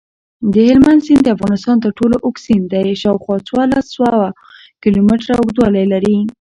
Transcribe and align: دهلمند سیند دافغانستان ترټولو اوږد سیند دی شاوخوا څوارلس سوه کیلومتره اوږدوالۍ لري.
دهلمند 0.55 1.01
سیند 1.05 1.23
دافغانستان 1.29 1.77
ترټولو 1.85 2.15
اوږد 2.25 2.43
سیند 2.45 2.65
دی 2.71 2.93
شاوخوا 3.01 3.35
څوارلس 3.47 3.87
سوه 3.97 4.21
کیلومتره 4.83 5.33
اوږدوالۍ 5.39 5.85
لري. 5.93 6.17